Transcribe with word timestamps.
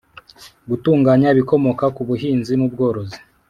Gutunganya 0.69 1.27
ibikomoka 1.33 1.85
ku 1.95 2.01
buhinzi 2.09 2.53
n 2.55 2.61
ubworozi 2.67 3.17